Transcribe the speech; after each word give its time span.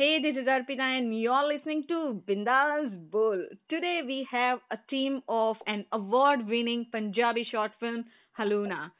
Hey, 0.00 0.18
this 0.22 0.34
is 0.34 0.46
Arpita, 0.46 0.98
and 0.98 1.20
you're 1.20 1.46
listening 1.46 1.84
to 1.88 2.22
Bindas 2.26 3.10
Bull. 3.10 3.44
Today, 3.68 4.00
we 4.06 4.26
have 4.30 4.60
a 4.70 4.78
team 4.88 5.20
of 5.28 5.56
an 5.66 5.84
award 5.92 6.48
winning 6.48 6.86
Punjabi 6.90 7.44
short 7.44 7.72
film, 7.78 8.06
Haluna. 8.38 8.90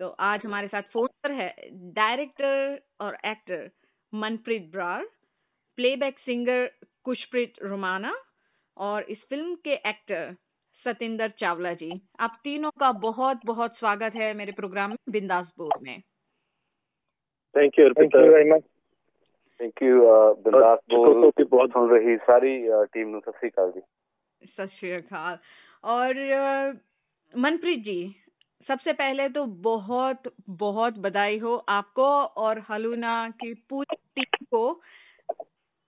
So, 0.00 0.04
तो 0.04 0.08
आज 0.20 0.40
हमारे 0.44 0.68
साथ 0.68 0.82
phone 0.82 1.06
पर 1.06 1.32
है 1.32 1.48
director 1.72 2.80
और 3.00 3.18
actor 3.26 3.70
Manpreet 4.12 4.70
Brar 4.72 5.04
playback 5.76 6.18
singer 6.18 6.70
Kushpreet 7.04 7.52
Romana 7.62 8.14
और 8.76 9.02
इस 9.02 9.18
film 9.18 9.54
के 9.54 9.74
एक्टर 9.74 10.36
सतेंद्र 10.86 11.28
चावला 11.28 11.72
जी 11.74 12.00
आप 12.20 12.40
तीनों 12.44 12.70
का 12.70 12.92
बहुत 12.92 13.40
बहुत 13.46 13.76
स्वागत 13.78 14.16
है 14.16 14.32
मेरे 14.34 14.52
प्रोग्राम 14.52 14.90
में 14.90 14.96
बिंदास 15.10 15.52
बोर 15.58 15.78
में 15.82 16.00
thank 17.54 17.78
you 17.78 17.88
thank 17.90 18.14
you 18.14 18.20
very 18.20 18.50
much 18.50 18.62
thank 19.59 19.81
you 19.83 19.97
ਬਿੰਦਾਸ 20.43 20.79
ਬੋਲ 20.91 21.29
की 21.31 21.43
बहुत 21.45 21.71
सुन 21.71 21.89
रही 21.89 22.15
सारी 22.25 22.53
टीम 22.93 23.09
ਨੂੰ 23.09 23.21
ਸਤਿ 23.21 23.37
ਸ੍ਰੀ 23.39 23.49
ਅਕਾਲ 23.49 23.71
ਜੀ 23.71 23.81
सत 24.41 24.71
श्री 24.75 24.89
अकाल 24.93 25.35
और 25.91 26.19
अ, 26.35 26.45
मनप्रीत 27.33 27.81
जी 27.83 27.97
सबसे 28.67 28.93
पहले 28.95 29.27
तो 29.31 29.43
बहुत 29.65 30.29
बहुत 30.61 30.97
बधाई 31.03 31.37
हो 31.39 31.51
आपको 31.71 32.07
और 32.43 32.61
हलूना 32.69 33.11
की 33.37 33.51
पूरी 33.69 33.97
टीम 34.17 34.47
को 34.51 34.63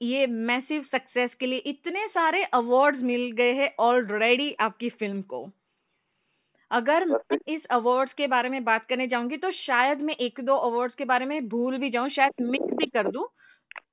ये 0.01 0.21
मैसिव 0.45 0.85
सक्सेस 0.91 1.33
के 1.35 1.45
लिए 1.47 1.65
इतने 1.71 2.05
सारे 2.13 2.43
अवार्ड्स 2.53 3.01
मिल 3.09 3.25
गए 3.35 3.53
हैं 3.55 3.69
ऑलरेडी 3.81 4.47
आपकी 4.61 4.89
फिल्म 4.95 5.21
को 5.33 5.41
अगर 6.71 7.05
मैं 7.07 7.37
इस 7.49 7.65
अवार्ड्स 7.73 8.13
के 8.15 8.27
बारे 8.29 8.49
में 8.49 8.63
बात 8.65 8.85
करने 8.89 9.07
जाऊंगी 9.09 9.37
तो 9.39 9.51
शायद 9.57 10.01
मैं 10.03 10.15
एक 10.23 10.39
दो 10.45 10.55
अवार्ड्स 10.67 10.95
के 10.95 11.05
बारे 11.07 11.25
में 11.25 11.39
भूल 11.49 11.77
भी 11.77 11.89
जाऊं 11.91 12.09
शायद 12.15 12.45
मिस 12.49 12.73
भी 12.75 12.89
कर 12.91 13.09
दूं 13.11 13.25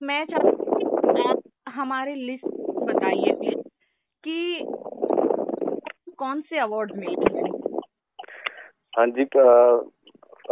मैं 0.03 0.25
चाहती 0.25 0.51
हूँ 0.51 1.01
कि 1.07 1.23
आप 1.23 1.41
हमारे 1.69 2.15
लिस्ट 2.21 2.47
बताइए 2.85 3.33
प्लीज 3.33 3.59
कि 4.25 4.37
कौन 6.19 6.41
से 6.43 6.59
अवार्ड 6.59 6.93
मिले 6.97 7.33
हैं 7.35 7.49
ਹਾਂਜੀ 8.99 9.25
ਅ, 9.25 9.43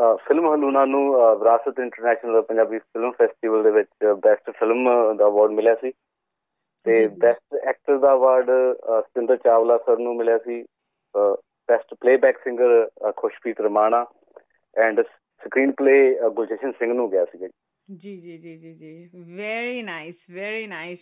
ਅ, 0.00 0.16
ਫਿਲਮ 0.16 0.46
ਹਲੂਨਾ 0.54 0.84
ਨੂੰ 0.84 1.00
ਅ, 1.16 1.34
ਵਿਰਾਸਤ 1.34 1.78
ਇੰਟਰਨੈਸ਼ਨਲ 1.78 2.42
ਪੰਜਾਬੀ 2.42 2.78
ਫਿਲਮ 2.78 3.10
ਫੈਸਟੀਵਲ 3.10 3.62
ਦੇ 3.62 3.70
ਵਿੱਚ 3.70 3.88
ਬੈਸਟ 4.18 4.50
ਫਿਲਮ 4.50 4.84
ਦਾ 5.16 5.26
ਅਵਾਰਡ 5.26 5.50
ਮਿਲਿਆ 5.50 5.74
ਸੀ 5.74 5.90
ਤੇ 6.86 6.98
ਜੀ, 6.98 7.08
ਜੀ। 7.08 7.14
ਬੈਸਟ 7.18 7.54
ਐਕਟਰ 7.54 7.98
ਦਾ 7.98 8.12
ਅਵਾਰਡ 8.12 8.50
ਸਤਿੰਦਰ 9.00 9.36
ਚਾਵਲਾ 9.36 9.76
ਸਰ 9.78 9.98
ਨੂੰ 9.98 10.16
ਮਿਲਿਆ 10.16 10.38
ਸੀ 10.38 10.62
best 11.68 11.94
playback 12.00 12.38
singer 12.44 12.88
Khushpreet 13.16 13.60
Ramana 13.60 14.04
and 14.76 15.00
screenplay 15.72 15.98
Guljashan 16.28 16.72
Singh 16.72 16.92
ਨੂੰ 16.94 17.10
ਗਿਆ 17.10 17.24
ਸੀ 17.24 17.48
जी 17.88 18.16
जी 18.16 18.36
जी 18.38 18.56
जी 18.56 18.72
जी 18.74 19.22
वेरी 19.34 19.82
नाइस 19.82 20.14
वेरी 20.30 20.66
नाइस 20.66 20.98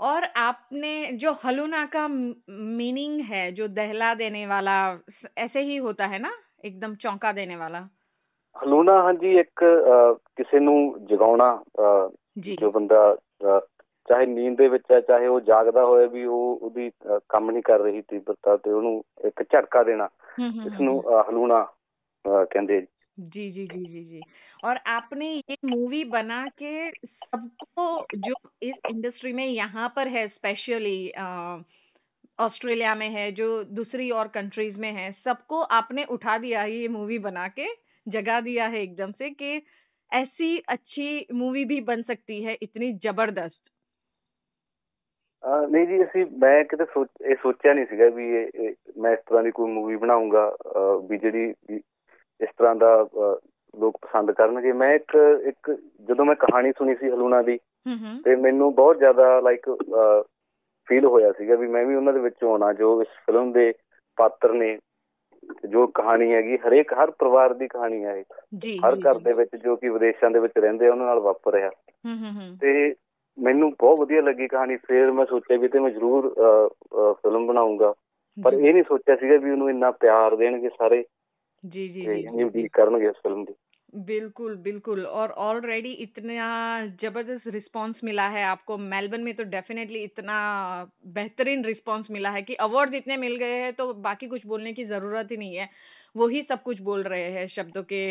और 0.00 0.24
आपने 0.38 0.90
जो 1.12 1.32
हलूना 1.44 1.84
का 1.86 2.06
मीनिंग 2.08 3.20
है 3.20 3.50
जो 3.52 3.68
दहला 3.68 4.12
देने 4.14 4.46
वाला 4.46 4.76
ऐसे 5.38 5.60
ही 5.60 5.76
होता 5.76 6.06
है 6.06 6.18
ना 6.18 6.32
एकदम 6.64 6.94
चौंका 6.96 7.32
देने 7.32 7.56
वाला 7.56 7.86
ਹਲੂਨਾ 8.56 8.92
ਹਾਂਜੀ 9.02 9.30
ਇੱਕ 9.38 9.62
ਅ, 9.64 10.14
ਕਿਸੇ 10.36 10.60
ਨੂੰ 10.60 11.06
ਜਗਾਉਣਾ 11.06 11.48
ਅ, 11.80 12.08
जी 12.38 12.54
ਜੋ 12.60 12.70
ਬੰਦਾ 12.70 13.02
ਅ, 13.12 13.58
ਚਾਹੇ 14.08 14.26
ਨੀਂਦ 14.26 14.56
ਦੇ 14.58 14.68
ਵਿੱਚ 14.68 14.84
ਹੈ 14.92 15.00
ਚਾਹੇ 15.00 15.26
ਉਹ 15.26 15.40
ਜਾਗਦਾ 15.40 15.84
ਹੋਏ 15.84 16.06
ਵੀ 16.06 16.24
ਉਹ 16.24 16.58
ਉਹਦੀ 16.62 16.88
ਅ, 16.88 17.18
ਕੰਮ 17.28 17.50
ਨਹੀਂ 17.50 17.62
ਕਰ 17.62 17.80
ਰਹੀ 17.80 18.02
ਤੀਬਰਤਾ 18.02 18.56
ਤੇ 18.56 18.70
ਉਹਨੂੰ 18.70 19.02
ਇੱਕ 19.24 19.42
ਝਟਕਾ 19.42 19.82
ਦੇਣਾ 19.82 20.08
हम्म, 20.38 20.50
हम्म, 20.50 20.66
ਇਸ 20.66 20.80
ਨੂੰ 20.80 21.00
ਅ, 21.02 21.22
ਹਲੂਣਾ 21.30 21.62
ਅ, 22.24 22.44
ਕਹਿੰਦੇ 22.44 22.80
ਜੀ। 22.80 22.86
जी 23.18 23.44
जी 23.50 23.62
जी 23.66 23.78
जी 23.84 24.00
जी 24.10 24.20
और 24.64 24.76
आपने 24.86 25.26
ये 25.34 25.56
मूवी 25.64 26.04
बना 26.04 26.46
के 26.62 26.90
सबको 26.90 28.06
जो 28.16 28.34
इस 28.62 28.74
इंडस्ट्री 28.90 29.32
में 29.32 29.46
यहाँ 29.46 29.88
पर 29.96 30.08
है 30.08 30.26
स्पेशली 30.28 30.98
ऑस्ट्रेलिया 32.38 32.94
में 32.94 33.08
है 33.10 33.30
जो 33.32 33.46
दूसरी 33.64 34.10
और 34.10 34.28
कंट्रीज 34.28 34.76
में 34.76 34.92
है 34.92 35.10
सबको 35.24 35.60
आपने 35.72 36.04
उठा 36.10 36.36
दिया 36.38 36.60
है 36.62 36.72
ये 36.72 36.88
मूवी 36.88 37.18
बना 37.18 37.48
के 37.48 37.66
जगा 38.06 38.40
दिया 38.40 38.66
है 38.66 38.82
एकदम 38.82 39.12
से 39.12 39.30
कि 39.30 39.62
ऐसी 40.12 40.58
अच्छी 40.68 41.26
मूवी 41.32 41.64
भी 41.64 41.80
बन 41.80 42.02
सकती 42.02 42.42
है 42.42 42.56
इतनी 42.62 42.92
जबरदस्त 42.92 43.60
ਅ, 45.42 45.66
ਨਹੀਂ 45.66 45.86
ਜੀ 45.86 46.02
ਅਸੀਂ 46.04 46.24
ਮੈਂ 46.38 46.64
ਕਿਤੇ 46.64 46.84
ਸੋਚ 46.84 47.08
ਇਹ 47.22 47.36
ਸੋਚਿਆ 47.42 47.72
ਨਹੀਂ 47.72 47.86
ਸੀਗਾ 47.86 48.08
ਵੀ 48.08 48.24
ਇਹ 48.36 48.48
ਇਹ- 48.64 48.74
ਮੈਂ 49.02 49.12
ਇਸ 49.12 49.18
ਤਰ੍ਹਾਂ 49.26 49.42
ਦੀ 49.42 49.50
ਕੋਈ 49.50 49.72
ਮੂਵੀ 49.72 49.96
ਬਣਾਉਂਗਾ 49.96 50.46
ਅ, 50.48 50.96
ਵੀ 51.10 51.18
ਜਿਹੜੀ 51.18 51.44
ਵੀ 51.68 51.76
ਇਸ 52.40 52.48
ਤਰ੍ਹਾਂ 52.58 52.74
ਦਾ 52.74 52.90
ਅ, 53.02 53.38
ਲੋਕ 53.73 53.97
ਪਸੰਦ 54.01 54.31
ਕਰਨਗੇ। 54.31 54.71
ਮੈਂ 54.71 54.93
ਇੱਕ 54.95 55.15
ਇੱਕ 55.47 55.71
ਜਦੋਂ 56.07 56.25
ਮੈਂ 56.25 56.35
ਕਹਾਣੀ 56.35 56.71
ਸੁਣੀ 56.71 56.95
ਸੀ 56.95 57.09
ਹਲੂਣਾ 57.09 57.41
ਦੀ 57.41 57.57
ਤੇ 58.25 58.35
ਮੈਨੂੰ 58.35 58.73
ਬਹੁਤ 58.75 58.97
ਜ਼ਿਆਦਾ 58.97 59.39
ਲਾਈਕ 59.39 59.69
ਫੀਲ 60.87 61.05
ਹੋਇਆ 61.05 61.31
ਸੀਗਾ 61.31 61.55
ਵੀ 61.55 61.67
ਮੈਂ 61.67 61.85
ਵੀ 61.85 61.95
ਉਹਨਾਂ 61.95 62.13
ਦੇ 62.13 62.19
ਵਿੱਚੋਂ 62.19 62.51
ਆਉਣਾ 62.51 62.71
ਜੋ 62.73 63.01
ਇਸ 63.01 63.07
ਫਿਲਮ 63.25 63.51
ਦੇ 63.51 63.73
ਪਾਤਰ 64.17 64.53
ਨੇ 64.53 64.77
ਜੋ 65.69 65.85
ਕਹਾਣੀ 65.87 66.31
ਹੈਗੀ 66.33 66.57
ਹਰੇਕ 66.57 66.93
ਹਰ 66.93 67.11
ਪਰਿਵਾਰ 67.11 67.53
ਦੀ 67.53 67.67
ਕਹਾਣੀ 67.67 68.03
ਹੈ 68.03 68.15
ਇਹ। 68.17 68.23
ਹਰ 68.85 68.95
ਘਰ 68.95 69.19
ਦੇ 69.19 69.33
ਵਿੱਚ 69.33 69.55
ਜੋ 69.55 69.75
ਕਿ 69.75 69.89
ਵਿਦੇਸ਼ਾਂ 69.89 70.29
ਦੇ 70.31 70.39
ਵਿੱਚ 70.39 70.53
ਰਹਿੰਦੇ 70.57 70.87
ਆ 70.87 70.91
ਉਹਨਾਂ 70.91 71.05
ਨਾਲ 71.05 71.19
ਵਾਪਰ 71.19 71.53
ਰਿਹਾ। 71.53 71.69
ਤੇ 72.61 72.95
ਮੈਨੂੰ 73.37 73.69
ਬਹੁਤ 73.71 73.99
ਵਧੀਆ 73.99 74.21
ਲੱਗੀ 74.21 74.47
ਕਹਾਣੀ। 74.47 74.75
ਫੇਰ 74.77 75.11
ਮੈਂ 75.11 75.25
ਸੋਚਿਆ 75.25 75.57
ਵੀ 75.57 75.67
ਤੇ 75.67 75.79
ਮੈਂ 75.79 75.89
ਜ਼ਰੂਰ 75.91 76.33
ਫਿਲਮ 76.93 77.47
ਬਣਾਉਂਗਾ 77.47 77.93
ਪਰ 78.37 78.53
ਇਹ 78.53 78.73
ਨਹੀਂ 78.73 78.83
ਸੋਚਿਆ 78.83 79.15
ਸੀਗਾ 79.15 79.37
ਵੀ 79.37 79.51
ਉਹਨੂੰ 79.51 79.69
ਇੰਨਾ 79.69 79.91
ਪਿਆਰ 79.91 80.35
ਦੇਣਗੇ 80.35 80.69
ਸਾਰੇ। 80.69 81.03
जी 81.63 81.87
जी 81.89 82.01
जी। 82.03 82.49
डील 82.49 82.67
करेंगे 82.73 83.09
इस 83.09 83.15
फ़िल्म 83.23 83.43
की 83.43 83.53
बिल्कुल 84.05 84.55
बिल्कुल। 84.57 85.05
और 85.07 85.31
ऑलरेडी 85.41 85.91
इतना 86.03 86.85
ज़बरदस्त 87.01 87.47
रिस्पांस 87.47 87.95
मिला 88.03 88.27
है 88.29 88.43
आपको। 88.45 88.77
मेलबर्न 88.77 89.21
में 89.23 89.33
तो 89.35 89.43
डेफिनेटली 89.49 90.03
इतना 90.03 90.37
बेहतरीन 91.15 91.63
रिस्पांस 91.65 92.07
मिला 92.11 92.29
है 92.29 92.41
कि 92.41 92.55
अवार्ड 92.61 92.93
इतने 92.95 93.17
मिल 93.17 93.35
गए 93.35 93.59
हैं 93.61 93.73
तो 93.73 93.93
बाकी 94.07 94.27
कुछ 94.27 94.45
बोलने 94.47 94.73
की 94.73 94.85
ज़रूरत 94.85 95.31
ही 95.31 95.37
नहीं 95.37 95.55
है। 95.55 95.69
वो 96.15 96.27
ही 96.27 96.41
सब 96.49 96.63
कुछ 96.63 96.81
बोल 96.81 97.03
रहे 97.03 97.31
हैं 97.31 97.47
शब्दों 97.47 97.83
के 97.83 98.03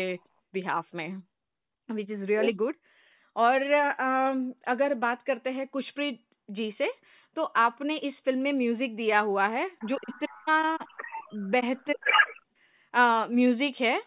बिहाफ 0.53 0.95
में 0.95 1.07
विच 1.89 2.11
इज़ 2.11 2.23
रियली 2.23 2.53
गुड 2.53 2.75
और 3.35 3.71
अगर 4.67 4.93
बात 4.99 5.23
करते 5.23 5.49
हैं 5.49 5.67
कुशप्रीत 5.67 6.19
जी 6.49 6.71
से 6.77 6.91
तो 7.37 7.43
आपने 7.59 7.95
इस 8.07 8.13
फ़िल्म 8.25 8.39
में 8.39 8.51
म्यूज़िक 8.53 8.95
दिया 8.95 9.19
हुआ 9.21 9.47
है 9.49 9.69
जो 9.85 9.97
इतना 10.09 10.77
बेहतरीन 11.33 12.22
म्यूज़िक 12.93 13.75
है। 13.81 14.01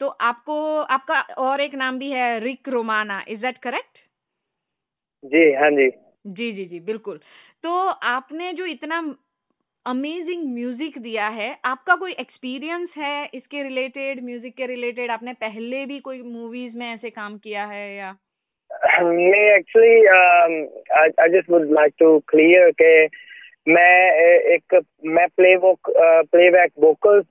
तो 0.00 0.06
आपको 0.08 0.56
आपका 0.80 1.20
और 1.38 1.60
एक 1.60 1.74
नाम 1.74 1.98
भी 1.98 2.10
है 2.10 2.38
Rick 2.40 2.68
Romana 2.68 3.22
is 3.28 3.40
that 3.40 3.58
correct 3.58 3.98
जी 5.24 5.52
हाँ 5.52 5.70
जी। 5.70 5.88
जी 6.26 6.52
जी 6.52 6.64
जी 6.64 6.80
बिल्कुल। 6.80 7.18
तो 7.64 7.70
आपने 7.88 8.52
जो 8.52 8.66
इतना 8.66 8.98
अमेजिंग 9.86 10.44
म्यूज़िक 10.54 10.98
दिया 10.98 11.26
है 11.28 11.48
आपका 11.64 11.94
कोई 11.96 12.12
एक्सपीरियंस 12.12 12.90
है 12.98 13.24
इसके 13.34 13.62
रिलेटेड 13.62 14.24
म्यूज़िक 14.24 14.54
के 14.56 14.66
रिलेटेड 14.66 15.10
आपने 15.10 15.32
पहले 15.32 15.84
भी 15.86 15.98
कोई 16.00 16.22
मूवीज़ 16.22 16.76
में 16.76 16.86
ऐसे 16.94 17.10
काम 17.10 17.36
किया 17.38 17.64
है 17.66 17.84
या? 17.96 18.10
मैं 19.02 19.56
actually 19.56 20.06
I 21.00 21.28
just 21.28 21.50
would 21.50 21.70
like 21.72 21.92
to 21.98 22.18
clear 22.28 22.70
के 22.70 23.06
ਮੈਂ 23.67 24.11
ਅਹ, 24.11 24.53
ਇੱਕ 24.53 24.81
ਮੈਂ 25.05 25.27
ਪਲੇ 25.37 25.55
ਵੋਕ 25.55 25.91
ਪਲੇਬੈਕ 26.31 26.71
ਵੋਕਲ 26.79 27.21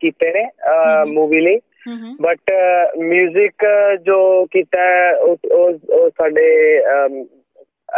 ਕੀਤੇ 0.00 0.32
ਨੇ 0.32 0.44
ਹਮ। 0.44 1.12
ਮੂਵੀ 1.12 1.40
ਲਈ 1.40 1.58
हम्म 1.88 2.14
ਬਟ 2.20 2.50
뮤직 3.02 3.64
ਜੋ 4.02 4.16
ਕੀਤਾ 4.46 4.80
ਹੈ, 4.80 5.12
ਉਹ 5.14 5.36
ਉਹ- 5.50 5.90
ਉਹ 5.90 6.08
ਸਾਡੇ 6.10 6.48
ਅਮ, 6.94 7.24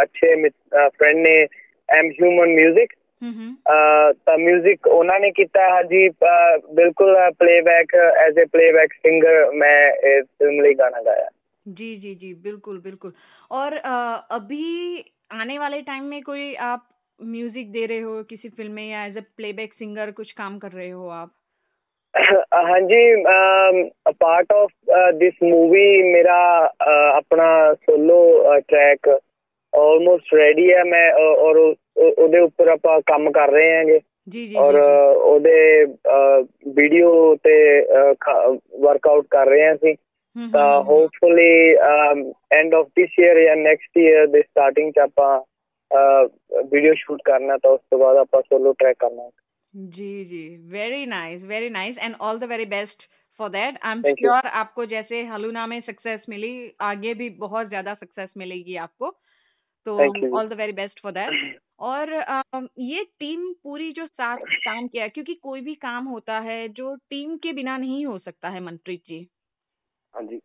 ਅੱਛੇ 0.01 0.49
ਫਰੈਂਡ 0.89 1.17
ਨੇ 1.17 1.35
ਐਮ 1.89 2.09
ਹਿਊਮਨ 2.11 2.53
뮤직 2.55 2.93
हम्म 3.21 3.49
ਅਹ, 3.65 4.13
ਤਾਂ 4.25 4.37
뮤직 4.37 4.87
ਉਹਨਾਂ 4.87 5.19
ਨੇ 5.19 5.31
ਕੀਤਾ 5.31 5.67
ਹੈ 5.75 5.81
ਜੀ 5.83 6.07
ਅਹ, 6.09 6.57
ਬਿਲਕੁਲ 6.73 7.15
playback 7.39 7.95
as 7.95 8.39
a 8.39 8.45
playback 8.51 8.93
singer 8.93 9.51
ਮੈਂ 9.53 9.91
ਇਸ 10.11 10.25
ਫਿਲਮ 10.39 10.61
ਲਈ 10.61 10.73
ਗਾਣਾ 10.73 11.01
ਗਾਇਆ 11.01 11.29
जी 11.65 11.87
जी 11.95 12.11
जी 12.15 12.29
बिल्कुल 12.45 12.77
बिल्कुल 12.85 13.11
और 13.55 13.73
अ, 13.73 13.97
अभी 14.29 14.69
आने 15.35 15.57
वाले 15.59 15.81
टाइम 15.81 16.05
में 16.05 16.21
कोई 16.23 16.45
आप 16.67 16.81
म्यूजिक 17.19 17.71
दे 17.71 17.85
रहे 17.85 17.99
हो 17.99 18.21
किसी 18.23 18.49
फिल्म 18.49 18.71
में 18.71 18.89
या 18.89 19.05
एज 19.05 19.17
अ 19.17 19.21
प्लेबैक 19.37 19.73
सिंगर 19.73 20.11
कुछ 20.11 20.31
काम 20.31 20.57
कर 20.59 20.71
रहे 20.71 20.89
हो 20.89 21.09
आप 21.15 21.29
ਹਾਂਜੀ 22.65 23.01
a 23.23 24.11
part 24.19 24.51
of 24.53 24.69
this 25.15 25.33
movie 25.43 26.01
ਮੇਰਾ 26.03 26.39
ਅਹ, 26.65 27.17
ਆਪਣਾ 27.17 27.73
ਸੋਲੋ 27.73 28.17
ਟਰੈਕ 28.67 29.07
ਆਲਮੋਸਟ 29.73 30.33
ਰੈਡੀ 30.33 30.71
ਹੈ 30.73 30.83
ਮੈਂ 30.83 31.07
ਅ, 31.11 31.19
ਔਰ 31.19 31.57
ਉਹ- 31.57 32.13
ਉਹਦੇ 32.17 32.39
ਉੱਪਰ 32.39 32.67
ਆਪਾਂ 32.67 32.99
ਕੰਮ 33.05 33.31
ਕਰ 33.31 33.51
ਰਹੇ 33.51 33.75
ਹਾਂਗੇ 33.77 33.99
जी 34.33 34.41
जी 34.47 34.57
ਔਰ 34.57 34.73
जी, 34.73 34.81
जी। 34.81 34.87
ਅ, 34.87 35.13
ਉਹਦੇ 35.15 35.85
ਵੀਡੀਓ 36.75 37.35
ਤੇ 37.35 37.55
ਵਰਕਆਊਟ 38.81 39.27
ਕਰ 39.29 39.47
ਰਹੇ 39.47 39.65
ਹਾਂ 39.65 39.73
ਅਸੀਂ 39.75 39.93
हम्म, 39.93 40.51
ਤਾਂ 40.53 40.65
हम्म, 40.65 40.75
हम्म। 40.75 40.85
Hopefully 40.87 41.73
end 42.51 42.75
of 42.75 42.87
this 42.95 43.19
year 43.19 43.41
ਜਾਂ 43.43 43.55
ਨੈਕਸਟ 43.55 43.97
ਈਅਰ 43.97 44.27
ਦੇ 44.27 44.41
ਸਟਾਰਟਿੰਗ 44.41 44.91
ਚ 44.91 44.99
ਆਪਾਂ 44.99 45.39
ਵੀਡੀਓ 46.71 46.93
ਸ਼ੂਟ 46.97 47.21
ਕਰਨਾ 47.25 47.57
ਤਾਂ 47.57 47.71
ਉਸ 47.71 47.81
ਤੋਂ 47.91 47.99
ਬਾਅਦ 47.99 48.17
ਆਪਾਂ 48.17 48.41
ਸੋਲੋ 48.41 48.73
ਟਰੈਕ 48.73 48.97
ਕਰਨਾ 48.99 49.29
जी 49.73 50.05
जी 50.29 50.39
very 50.71 51.03
nice 51.07 51.43
very 51.45 51.67
nice 51.71 51.97
and 51.99 52.15
all 52.21 52.39
the 52.39 52.47
very 52.47 52.63
best 52.71 53.03
for 53.39 53.49
that 53.49 53.77
I 53.81 53.91
am 53.91 54.01
Thank 54.01 54.17
you. 54.17 54.17
Sure 54.21 54.47
आपको 54.53 54.85
जैसे 54.85 55.21
हलूना 55.27 55.65
में 55.67 55.79
सक्सेस 55.81 56.25
मिली 56.29 56.49
आगे 56.83 57.13
भी 57.13 57.29
बहुत 57.37 57.69
ज्यादा 57.69 57.93
सक्सेस 57.95 58.29
मिलेगी 58.37 58.75
आपको 58.77 59.11
तो 59.85 59.95
all 60.37 60.49
the 60.49 60.53
very 60.53 60.71
best 60.73 60.99
for 61.01 61.11
that 61.11 61.59
और 61.83 62.11
ये 62.81 63.03
टीम 63.19 63.51
पूरी 63.63 63.91
जो 63.91 64.07
साथ 64.07 64.43
काम 64.65 64.87
किया 64.87 65.07
क्योंकि 65.09 65.33
कोई 65.43 65.61
भी 65.61 65.75
काम 65.81 66.07
होता 66.07 66.39
है 66.41 66.59
जो 66.73 66.95
टीम 67.09 67.37
के 67.37 67.53
बिना 67.53 67.77
नहीं 67.77 68.05
हो 68.05 68.17
सकता 68.19 68.49
है 68.49 68.59
मनप्रीत 68.61 69.03
जी 69.07 69.27
हाँ 70.13 70.23
जी 70.23 70.41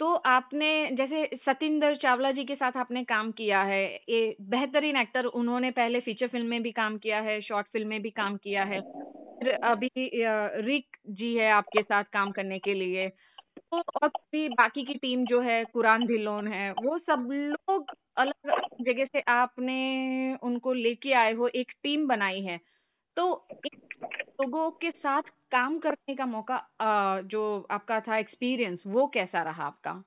तो 0.00 0.12
आपने, 0.26 0.66
जैसे 0.96 1.24
सतिंदर 1.38 1.96
चावला 2.02 2.30
जी 2.32 2.44
के 2.44 2.54
साथ 2.56 2.76
आपने 2.76 3.02
काम 3.04 3.30
किया 3.32 3.62
है, 3.64 3.82
ये 4.08 4.36
बेहतरीन 4.50 4.96
एक्टर 4.96 5.24
उन्होंने 5.34 5.70
पहले 5.72 6.00
फीचर 6.00 6.28
फ़िल्म 6.28 6.46
में 6.48 6.62
भी 6.62 6.70
काम 6.72 6.96
किया 6.98 7.20
है, 7.22 7.40
शॉर्ट 7.42 7.66
फ़िल्म 7.68 7.88
में 7.88 8.00
भी 8.02 8.10
काम 8.12 8.36
किया 8.38 8.64
है, 8.64 8.80
फिर 9.40 9.52
अभी 9.64 9.88
रिक 10.66 10.96
जी 11.12 11.34
है 11.36 11.50
आपके 11.52 11.82
साथ 11.82 12.04
काम 12.12 12.32
करने 12.32 12.58
के 12.60 12.74
लिए 12.74 13.08
तो 13.72 13.80
और 13.96 14.08
भी 14.32 14.48
बाकी 14.50 14.84
की 14.84 14.94
टीम 14.96 15.24
जो 15.26 15.40
है, 15.42 15.64
कुरान 15.66 16.06
धिलोन 16.06 16.48
है, 16.48 16.70
वो 16.74 16.98
सब 17.00 17.28
लोग 17.32 17.94
अलग 18.18 18.52
जगह 18.82 19.04
से 19.06 19.20
आपने 19.30 20.34
उनको 20.44 20.72
लेके 20.74 21.12
आए 21.16 21.32
हो, 21.34 21.48
एक 21.48 21.72
टीम 21.82 22.06
बनाई 22.08 22.40
है 22.42 22.58
तो 23.16 23.32
लोगों 24.41 24.71
के 24.71 24.91
साथ 24.91 25.21
काम 25.51 25.79
करने 25.79 26.15
का 26.15 26.25
मौका 26.25 26.57
जो 27.21 27.67
आपका 27.71 27.99
था 27.99 28.17
एक्सपीरियंस 28.17 28.79
वो 28.87 29.07
कैसा 29.07 29.43
रहा 29.43 29.65
आपका 29.65 30.01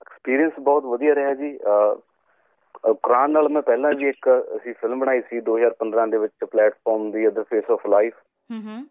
ਐਕਸਪੀਰੀਅੰਸ 0.00 0.52
ਬਹੁਤ 0.60 0.84
ਵਧੀਆ 0.84 1.14
ਰਿਹਾ 1.14 1.34
ਜੀ 1.34 1.58
ਕੁਰਾਨ 2.84 3.30
ਨਾਲ 3.30 3.48
ਮੈਂ 3.48 3.62
ਪਹਿਲਾਂ 3.62 3.92
ਵੀ 3.92 4.08
ਇੱਕ 4.08 4.28
ਅਸੀਂ 4.56 4.74
ਫਿਲਮ 4.74 5.00
ਬਣਾਈ 5.00 5.20
ਸੀ 5.20 5.40
2015 5.40 6.10
ਦੇ 6.10 6.18
ਵਿੱਚ 6.18 6.44
ਪਲੇਟਫਾਰਮ 6.44 7.10
ਦੀ 7.10 7.28
ਅਦਰ 7.28 7.42
ਫੇਸ 7.42 7.70
ਆਫ 7.70 7.86
ਲਾਈਫ 7.86 8.14
ਹੂੰ 8.50 8.62
ਹੂੰ 8.62 8.86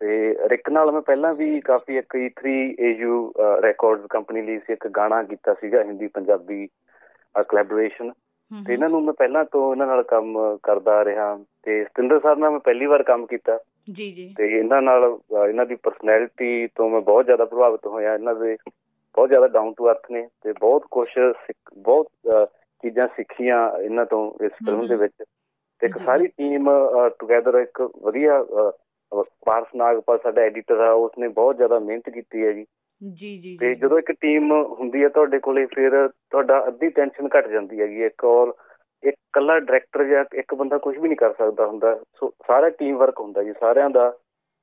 ਤੇ 0.00 0.34
ਰਿਕ 0.48 0.70
ਨਾਲ 0.70 0.92
ਮੈਂ 0.92 1.00
ਪਹਿਲਾਂ 1.00 1.34
ਵੀ 1.34 1.60
ਕਾਫੀ 1.60 1.98
ਇੱਕ 1.98 2.16
E3 2.16 2.54
AU 2.88 3.32
ਰਿਕਾਰਡਸ 3.62 4.06
ਕੰਪਨੀ 4.06 4.42
ਲਈ 4.42 4.58
ਸੀ 4.58 4.72
ਇੱਕ 4.72 4.88
ਗਾਣਾ 4.88 5.22
ਕੀਤਾ 5.22 5.54
ਸੀਗਾ 5.54 5.82
ਹਿੰਦੀ 5.82 6.06
ਪੰਜਾਬੀ 6.06 6.66
ਕੋਲੈਬੋਰੇਸ਼ਨ 7.48 8.12
ਤੇ 8.67 8.73
ਇਹਨਾਂ 8.73 8.89
ਨੂੰ 8.89 9.03
ਮੈਂ 9.03 9.13
ਪਹਿਲਾਂ 9.13 9.45
ਤੋਂ 9.45 9.71
ਇਹਨਾਂ 9.71 9.87
ਨਾਲ 9.87 10.03
ਕੰਮ 10.03 10.57
ਕਰਦਾ 10.63 11.05
ਰਿਹਾ 11.05 11.39
ਤੇ 11.63 11.83
ਸਤਿੰਦਰ 11.83 12.19
ਸਾਹਿਬ 12.19 12.39
ਨਾਲ 12.39 12.51
ਮੈਂ 12.51 12.59
ਪਹਿਲੀ 12.59 12.85
ਵਾਰ 12.85 13.03
ਕੰਮ 13.03 13.25
ਕੀਤਾ। 13.25 13.57
ਜੀ 13.93 14.11
ਜੀ। 14.11 14.33
ਤੇ 14.37 14.47
ਇਹਨਾਂ 14.59 14.81
ਨਾਲ 14.81 15.17
ਇਹਨਾਂ 15.49 15.65
ਦੀ 15.65 15.75
ਪਰਸਨੈਲਿਟੀ 15.75 16.67
ਤੋਂ 16.67 16.89
ਮੈਂ 16.89 17.01
ਬਹੁਤ 17.01 17.25
ਜ਼ਿਆਦਾ 17.25 17.45
ਪ੍ਰਭਾਵਿਤ 17.45 17.87
ਹੋਇਆ। 17.87 18.13
ਇਹਨਾਂ 18.13 18.35
ਦੇ 18.35 18.57
ਬਹੁਤ 19.15 19.29
ਜ਼ਿਆਦਾ 19.29 19.47
ਡਾਊਨ 19.47 19.73
ਟੂ 19.77 19.89
ਅਰਥ 19.89 20.11
ਨੇ 20.11 20.27
ਤੇ 20.43 20.53
ਬਹੁਤ 20.59 20.85
ਕੁਝ 20.91 21.07
ਬਹੁਤ 21.77 22.07
ਚੀਜ਼ਾਂ 22.83 23.07
ਸਿੱਖੀਆਂ 23.07 23.79
ਇਹਨਾਂ 23.79 24.05
ਤੋਂ 24.05 24.45
ਇਸ 24.45 24.51
ਫਿਲਮ 24.51 24.87
ਦੇ 24.87 24.95
ਵਿੱਚ। 24.95 25.23
ਤੇ 25.79 25.87
ਇੱਕ 25.87 25.97
ਸਾਰੀ 26.05 26.27
ਟੀਮ 26.27 26.69
ਟੁਗੇਦਰ 27.19 27.55
ਇੱਕ 27.55 27.81
ਵਧੀਆ 28.01 28.43
ਪਾਰਸ 29.11 29.67
ਨਾਗਪਾਲ 29.75 30.17
ਸਾਡਾ 30.23 30.41
ਐਡੀਟਰ 30.41 30.79
ਆ 30.79 30.91
ਉਸਨੇ 30.93 31.27
ਬਹੁਤ 31.27 31.55
ਜ਼ਿਆਦਾ 31.57 31.79
ਮਿਹਨਤ 31.79 32.09
ਕੀਤੀ 32.09 32.45
ਹੈ 32.45 32.51
ਜੀ। 32.53 32.65
ਜੀ 33.01 33.37
ਜੀ 33.37 33.57
ਤੇ 33.57 33.73
ਜਦੋਂ 33.75 33.99
ਇੱਕ 33.99 34.11
ਟੀਮ 34.11 34.51
ਹੁੰਦੀ 34.51 35.03
ਹੈ 35.03 35.09
ਤੁਹਾਡੇ 35.09 35.39
ਕੋਲੇ 35.39 35.65
ਫਿਰ 35.65 36.07
ਤੁਹਾਡਾ 36.07 36.67
ਅੱਧੀ 36.67 36.89
ਟੈਨਸ਼ਨ 36.89 37.27
ਘਟ 37.37 37.47
ਜਾਂਦੀ 37.47 37.81
ਹੈਗੀ 37.81 38.03
ਇੱਕ 38.03 38.23
ਔਰ 38.25 38.53
ਇੱਕ 39.03 39.15
ਕੱਲਾ 39.33 39.59
ਡਾਇਰੈਕਟਰ 39.59 40.03
ਜਾਂ 40.03 40.23
ਇੱਕ 40.33 40.53
ਬੰਦਾ 40.55 40.77
ਕੁਝ 40.77 40.97
ਵੀ 40.97 41.07
ਨਹੀਂ 41.07 41.17
ਕਰ 41.17 41.33
ਸਕਦਾ 41.33 41.65
ਹੁੰਦਾ। 41.65 41.95
ਸੋ 42.15 42.29
ਸਾਰਾ 42.47 42.69
ਟੀਮ 42.69 42.97
ਵਰਕ 42.97 43.19
ਹੁੰਦਾ 43.19 43.43
ਜੀ। 43.43 43.53
ਸਾਰਿਆਂ 43.59 43.89
ਦਾ 43.89 44.13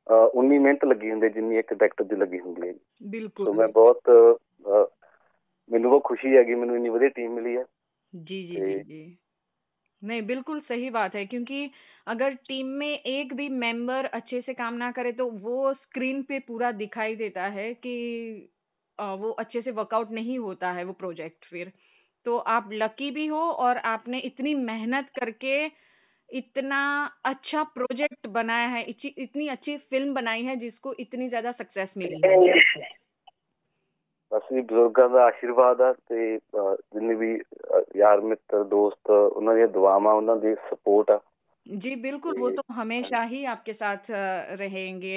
ਉਨੀ 0.06 0.58
ਮਿਹਨਤ 0.58 0.84
ਲੱਗੀ 0.84 1.10
ਹੁੰਦੀ 1.10 1.28
ਜਿੰਨੀ 1.28 1.58
ਇੱਕ 1.58 1.72
ਡਾਇਰੈਕਟਰ 1.74 2.04
ਦੀ 2.04 2.16
ਲੱਗੀ 2.16 2.38
ਹੁੰਦੀ 2.40 2.66
ਹੈ 2.68 2.72
ਜੀ। 2.72 2.78
ਬਿਲਕੁਲ 3.10 3.46
ਸੋ 3.46 3.52
ਮੈਂ 3.52 3.68
ਬਹੁਤ 3.68 4.10
ਮੈਨੂੰ 5.70 5.90
ਬਹੁਤ 5.90 6.02
ਖੁਸ਼ੀ 6.04 6.36
ਹੈਗੀ 6.36 6.54
ਮੈਨੂੰ 6.54 6.76
ਇੰਨੀ 6.76 6.88
ਵਧੀਆ 6.88 7.08
ਟੀਮ 7.08 7.32
ਮਿਲੀ 7.32 7.56
ਹੈ। 7.56 7.64
ਜੀ 8.12 8.42
ਜੀ 8.46 8.82
ਜੀ। 8.82 9.16
नहीं, 10.04 10.22
बिल्कुल 10.22 10.60
सही 10.60 10.88
बात 10.90 11.14
है, 11.14 11.24
क्योंकि 11.26 11.70
अगर 12.06 12.34
टीम 12.48 12.66
में 12.78 12.88
एक 12.98 13.32
भी 13.34 13.48
मेंबर 13.50 14.04
अच्छे 14.06 14.40
से 14.40 14.54
काम 14.54 14.74
ना 14.74 14.90
करे 14.92 15.12
तो 15.12 15.26
वो 15.40 15.72
स्क्रीन 15.74 16.22
पे 16.22 16.38
पूरा 16.40 16.70
दिखाई 16.74 17.14
देता 17.16 17.46
है 17.48 17.72
कि 17.76 17.94
वो 18.98 19.30
अच्छे 19.34 19.60
से 19.62 19.70
वर्कआउट 19.70 20.10
नहीं 20.12 20.38
होता 20.38 20.70
है 20.72 20.84
वो 20.84 20.92
प्रोजेक्ट 20.94 21.44
फिर। 21.44 21.72
तो 22.26 22.36
आप 22.48 22.68
लकी 22.72 23.10
भी 23.10 23.26
हो 23.26 23.40
और 23.62 23.78
आपने 23.86 24.18
इतनी 24.22 24.54
मेहनत 24.56 25.08
करके 25.16 25.64
इतना 26.28 26.80
अच्छा 27.24 27.62
प्रोजेक्ट 27.74 28.26
बनाया 28.28 28.68
है 28.68 28.84
इतनी 28.90 29.48
अच्छी 29.48 29.76
फ़िल्म 29.78 30.14
बनाई 30.14 30.42
है, 30.42 30.56
जिसको 30.56 30.94
इतनी 31.00 31.28
ज़्यादा 31.28 31.52
सक्सेस 31.52 31.88
मिली 31.96 32.20
है। 32.22 32.38
ਅਸੀਂ 34.38 34.62
ਬਜ਼ੁਰਗਾਂ 34.62 35.08
ਦਾ 35.08 35.24
ਆਸ਼ੀਰਵਾਦ 35.24 35.80
ਆ 35.80 35.92
ਤੇ 36.08 36.38
ਜਿੰਨੇ 36.94 37.14
ਵੀ 37.14 37.38
ਯਾਰ 37.96 38.20
ਮਿੱਤਰ 38.20 38.64
ਦੋਸਤ 38.64 39.10
ਉਹਨਾਂ 39.10 39.54
ਦੀਆਂ 39.54 39.68
ਦੁਆਵਾਂ 39.68 40.14
ਉਹਨਾਂ 40.14 40.36
ਦੀ 40.36 40.54
ਸਪੋਰਟ 40.54 41.10
ਆ। 41.10 41.20
जी 41.66 41.90
बिल्कुल 41.96 42.34
वो 42.38 42.48
तो 42.50 42.62
हमेशा 42.74 43.20
ही 43.24 43.38
आपके 43.44 43.72
साथ 43.72 44.08
रहेंगे 44.60 45.12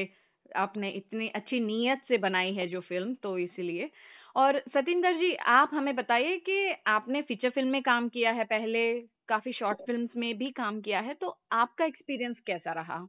आपने 0.60 0.92
इतनी 0.92 1.28
अच्छी 1.30 1.60
नीयत 1.60 2.06
से 2.08 2.18
बनाई 2.18 2.54
है 2.54 2.68
जो 2.68 2.80
फ़िल्म 2.82 3.14
तो 3.24 3.32
इसीलिए 3.38 3.90
और 4.36 4.60
सतिंदर 4.70 5.14
जी 5.14 5.34
आप 5.56 5.70
हमें 5.74 5.96
बताइए 5.96 6.38
कि 6.40 6.56
आपने 6.88 7.22
फीचर 7.22 7.50
फ़िल्म 7.50 7.70
में 7.70 7.82
काम 7.82 8.08
किया 8.10 8.32
है 8.32 8.44
पहले 8.46 8.84
काफ़ी 9.28 9.54
शॉर्ट 9.54 9.84
फिल्म्स 9.86 10.16
में 10.16 10.38
भी 10.38 10.52
काम 10.52 10.80
किया 10.82 11.00
है 11.00 11.14
तो 11.14 11.38
आपका 11.52 11.86
एक्सपीरियंस 11.86 12.40
कैसा 12.48 12.72
रहा 12.72 13.02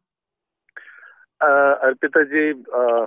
अर्पिता 1.40 2.22
जी 2.24 2.44
आ, 2.74 3.06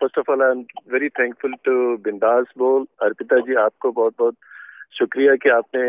first 0.00 0.18
of 0.18 0.30
all 0.32 0.42
I 0.42 0.50
am 0.50 0.64
very 0.92 1.08
thankful 1.18 1.54
to 1.64 1.74
Bindaas 2.04 2.52
Bol 2.58 2.86
Arpita 3.02 3.40
जी 3.40 3.54
आपको 3.62 3.92
बहुत 3.92 4.14
बहुत 4.18 4.36
शुक्रिया 4.92 5.34
कि 5.36 5.48
आपने 5.50 5.82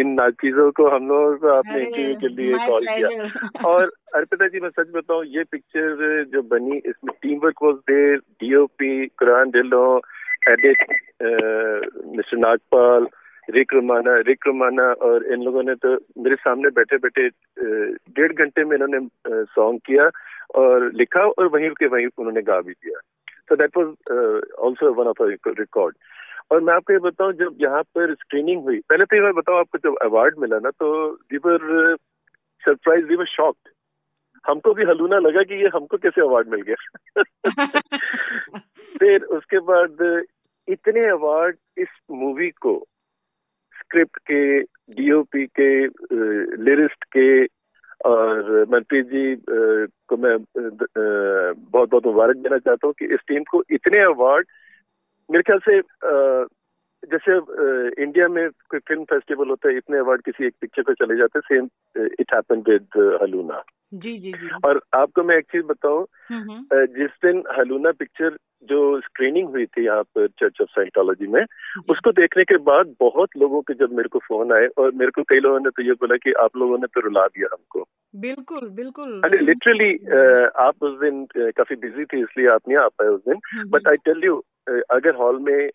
इन 0.00 0.08
नाचीजों 0.14 0.70
को 0.72 0.88
हम 0.88 1.06
लोगों 1.08 1.36
को 1.36 1.48
आपने 1.48 1.80
इंटरव्यू 1.80 2.14
के 2.16 2.28
लिए 2.28 2.66
कॉल 2.66 2.86
किया 2.86 3.68
और 3.68 3.92
अर्पिता 4.16 4.48
जी 4.48 4.60
मैं 4.60 4.70
सच 4.70 4.90
बताऊँ 4.94 5.24
ये 5.26 5.44
पिक्चर 5.52 6.24
जो 6.32 6.42
बनी 6.50 6.76
इसमें 6.78 7.14
team 7.22 7.38
work 7.44 7.62
was 7.62 7.76
there 7.90 8.16
DOP 8.40 9.06
Kuran 9.18 9.50
Dhillon 9.50 9.84
edit 10.48 10.84
mister 11.22 12.36
Nagpal 12.38 13.06
Rick 13.48 13.74
Romana 13.74 14.16
Rick 14.26 14.46
Romana 14.46 14.90
और 15.02 15.24
इन 15.32 15.42
लोगों 15.42 15.62
ने 15.62 15.74
तो 15.76 15.94
मेरे 16.18 16.36
सामने 16.38 16.68
बैठे 16.72 16.96
बैठे 16.98 17.28
डेढ़ 18.10 18.32
घंटे 18.34 18.64
में 18.64 18.76
इन्होंने 18.76 19.44
सॉन्ग 19.54 19.80
किया 19.86 20.10
और 20.54 20.92
लिखा 20.92 21.20
और 21.20 21.46
वहीं 21.46 21.70
के 21.70 21.86
वहीं 21.86 22.06
उन्होंने 22.18 22.42
गा 22.42 22.60
भी 22.60 22.72
दिया। 22.72 23.00
So 23.48 23.56
that 23.56 23.76
was 23.76 23.86
also 24.66 24.92
one 24.92 25.06
of 25.06 25.22
record 25.48 25.96
और 26.50 26.60
मैं 26.60 26.74
आपको 26.74 26.92
ये 26.92 26.98
बताऊँ 26.98 27.32
जब 27.32 27.56
यहाँ 27.60 27.82
पर 27.82 28.14
स्क्रीनिंग 28.14 28.62
हुई 28.62 28.80
पहले 28.88 29.04
तो 29.04 29.22
मैं 29.22 29.34
बताऊँ 29.34 29.58
आपको 29.58 29.78
जब 29.78 29.96
अवार्ड 30.02 30.38
मिला 30.38 30.58
ना 30.58 30.70
तो 30.70 31.12
we 31.32 31.36
were 31.36 31.96
surprise 32.64 33.04
we 33.04 33.16
were 33.16 33.26
shocked 33.26 33.68
हमको 34.46 34.74
भी 34.74 34.84
हलूना 34.84 35.18
लगा 35.18 35.42
कि 35.42 35.54
ये 35.54 35.68
हमको 35.74 35.96
कैसे 35.96 36.20
अवार्ड 36.20 36.48
मिल 36.48 36.60
गया। 36.60 36.76
फिर 38.98 39.22
उसके 39.22 39.58
बाद 39.58 40.24
इतने 40.68 41.08
अवार्ड 41.08 41.56
इस 41.78 41.88
मूवी 42.10 42.50
को 42.50 42.86
स्क्रिप्ट 43.78 44.18
के 44.30 44.60
डीओपी 44.94 45.46
के 45.46 45.86
लिरिस्ट 46.64 47.04
के 47.04 47.44
और 48.04 48.66
मनप्रीत 48.70 49.06
जी 49.06 49.36
को 50.08 50.16
मैं 50.16 50.36
बहुत 51.54 51.90
बहुत 51.90 52.06
मुबारक 52.06 52.36
देना 52.36 52.58
चाहता 52.58 52.86
हूँ 52.86 52.94
कि 52.98 53.04
इस 53.04 53.20
टीम 53.28 53.42
को 53.42 53.62
इतने 53.70 53.98
अवार्ड 53.98 54.46
मेरे 55.30 55.42
ख्याल 55.42 55.58
से 55.58 55.80
जैसे 57.04 57.36
इंडिया 58.02 58.28
में 58.28 58.48
कोई 58.50 58.80
फ़िल्म 58.80 59.04
फेस्टिवल 59.04 59.48
होता 59.48 59.68
है 59.68 59.76
इतने 59.76 59.98
अवार्ड 59.98 60.22
किसी 60.22 60.46
एक 60.46 60.54
पिक्चर 60.60 60.82
पे 60.82 60.94
चले 60.94 61.16
जाते 61.16 61.40
same 61.40 61.68
it 62.20 62.34
happen 62.34 62.56
with 62.68 63.18
Haluna 63.22 63.62
ji 63.94 64.18
जी 64.18 64.32
जी। 64.32 64.48
और 64.64 64.82
आपको 64.94 65.22
मैं 65.22 65.36
एक 65.36 65.44
चीज़ 65.44 65.62
बताऊँ 65.62 66.06
जिस 66.72 67.10
दिन 67.24 67.42
हलूना 67.58 67.90
पिक्चर 67.90 68.36
जो 68.64 69.00
स्क्रीनिंग 69.00 69.48
हुई 69.48 69.66
थी 69.66 69.84
यहाँ 69.84 70.02
पर 70.02 70.26
चर्च 70.26 70.60
ऑफ़ 70.60 70.68
साइंटोलॉजी 70.68 71.26
में 71.26 71.44
उसको 71.90 72.12
देखने 72.12 72.44
के 72.44 72.56
बाद 72.56 72.94
बहुत 73.00 73.28
लोगों 73.38 73.62
के 73.62 73.74
जब 73.74 73.92
मेरे 73.92 74.08
को 74.08 74.18
फ़ोन 74.18 74.52
आए 74.52 74.66
और 74.66 74.92
मेरे 74.92 75.10
को 75.10 75.22
कई 75.22 75.38
लोगों 75.38 75.60
ने 75.60 75.70
तो 75.70 75.82
ये 75.82 75.92
बोला 75.92 76.16
कि 76.16 76.32
आप 76.32 76.56
लोगों 76.56 76.78
ने 76.78 76.86
तो 76.86 77.00
रुला 77.00 77.26
दिया 77.26 77.48
हमको। 77.52 77.84
बिल्कुल 78.14 78.68
बिल्कुल। 78.68 79.20
अरे 79.24 79.38
लिटरली 79.38 79.94
आप 80.58 80.82
उस 80.82 80.98
दिन 81.00 81.26
काफ़ी 81.36 81.76
बिज़ी 81.76 82.04
थी 82.04 82.22
इसलिए 82.22 82.48
आप 82.48 82.60
नहीं 82.68 82.78
आ 82.78 82.88
पाए 82.88 83.08
उस 83.08 83.20
दिन। 83.28 83.66
बट 83.68 83.88
आई 83.88 83.96
टेल 83.96 84.24
यू 84.24 84.36
अगर 84.90 85.14
हॉल 85.14 85.38
में 85.38 85.70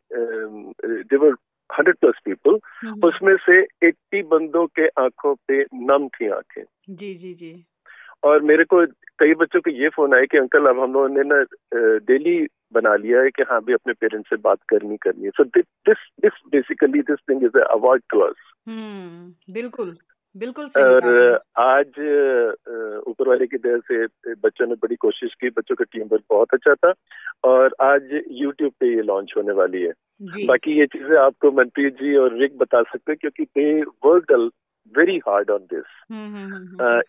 देवर 0.86 1.36
हंड्रेड 1.70 1.96
प्लस 1.96 2.16
पीपल 2.26 2.60
उसमें 3.08 3.36
से 3.38 3.60
एट्टी 3.88 4.22
बंदों 4.22 4.66
के 4.68 4.88
आँखों 4.88 5.36
पे 5.48 5.62
नम 5.74 6.08
थी 6.08 6.28
आँखें। 6.28 6.64
जी 6.90 7.16
जी 7.16 7.34
जी। 7.34 7.66
और 8.24 8.42
मेरे 8.42 8.64
को 8.64 8.86
कई 9.20 9.34
बच्चों 9.34 9.62
के 9.62 9.72
ये 9.72 9.90
फ़ोन 9.90 10.14
आए 10.14 10.26
कि 10.26 10.38
अंकल 10.38 10.66
अब 10.66 10.80
हम 10.80 10.94
लोगों 10.94 11.10
ने 11.10 11.24
ना 11.24 11.44
डेली 11.98 12.48
बना 12.74 12.96
लिया 12.96 13.22
है 13.22 13.30
कि 13.30 13.44
हाँ 13.44 13.64
भी 13.64 13.74
अपने 13.74 13.94
पेरेंट्स 13.94 14.30
से 14.30 14.36
बात 14.36 14.58
करनी 14.70 14.98
करनी 14.98 15.24
है। 15.24 15.30
So 15.30 15.44
this 15.44 15.98
this 16.22 16.40
basically 16.52 17.02
this 17.02 17.20
thing 17.30 17.44
is 17.44 17.60
award 17.60 18.02
to 18.10 18.20
us 18.20 18.52
बिल्कुल। 19.50 19.98
बिल्कुल 20.36 20.68
सही 20.68 20.84
और 20.84 21.06
आज 21.58 22.00
ऊपर 23.08 23.28
वाले 23.28 23.46
की 23.48 23.58
दया 23.58 23.78
से 23.92 24.34
बच्चों 24.44 24.68
ने 24.68 24.76
बड़ी 24.76 24.96
कोशिश 24.96 25.34
की 25.42 25.50
बच्चों 25.50 25.76
का 25.76 25.84
टीम 25.92 26.08
वर्क 26.12 26.24
बहुत 26.30 26.54
अच्छा 26.54 26.74
था 26.76 26.94
और 27.50 27.76
आज 27.82 28.10
यूट्यूब 28.42 28.72
पे 28.80 28.96
ये 28.96 29.02
लॉन्च 29.02 29.34
होने 29.38 29.54
वाली 29.54 29.82
है। 29.82 29.94
बाकी 30.48 30.78
ये 30.80 30.86
चीज़ें 30.88 31.18
आपको 31.20 31.52
मनप्रीत 31.52 31.94
जी 32.02 32.16
और 32.18 32.38
रिक 32.40 32.58
बता 32.58 32.82
सकते 32.82 33.12
हैं 33.12 33.18
क्योंकि 33.22 33.44
they 33.58 33.82
work 34.06 34.32
very 34.94 35.18
hard 35.28 35.50
on 35.52 35.66
this 35.74 35.88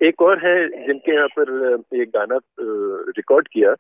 एक 0.03 0.23
और 0.23 0.39
है 0.47 0.87
जिनके 0.87 1.15
यहाँ 1.15 1.29
पर 1.39 1.99
एक 2.03 2.11
गाना 2.11 2.39
रिकॉर्ड 2.61 3.49
किया। 3.49 3.75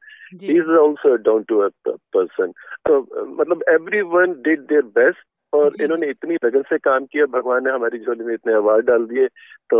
Is 0.56 0.70
also 0.78 1.14
down 1.28 1.42
to 1.48 1.58
a 1.60 1.68
person 1.88 2.52
तो 2.88 3.00
मतलब 3.40 3.64
every 3.70 4.02
one 4.14 4.32
did 4.42 4.60
their 4.60 4.82
best 4.98 5.24
और 5.52 5.82
इन्होंने 5.82 6.06
इतनी 6.10 6.34
लगन 6.34 6.62
से 6.62 6.78
काम 6.78 7.04
किया 7.06 7.26
भगवान 7.26 7.64
ने 7.64 7.70
हमारी 7.70 7.98
झोली 7.98 8.24
में 8.24 8.34
इतने 8.34 8.52
अवार्ड 8.52 8.86
डाल 8.86 9.04
दिए 9.04 9.26
तो 9.70 9.78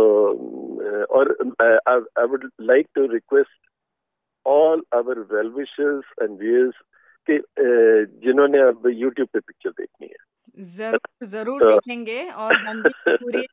और 1.05 1.31
I 1.61 2.25
would 2.25 2.49
like 2.61 2.87
to 2.95 3.05
request 3.05 3.67
all 4.45 4.83
our 4.93 5.19
well 5.19 5.49
wishers 5.49 6.13
and 6.21 6.39
viewers 6.39 6.75
कि 7.27 7.39
जिन्होंने 8.25 8.59
अब 8.59 8.87
यूट्यूब 8.87 9.27
पे 9.33 9.39
पिक्चर 9.39 9.69
देखनी 9.69 10.07
है। 10.07 10.25
ज़रूर 10.77 11.27
ज़रूर 11.27 11.59
तो, 11.59 11.71
देखेंगे 11.71 12.23
और 12.31 12.55
हम 12.55 12.83
पूरी 13.07 13.45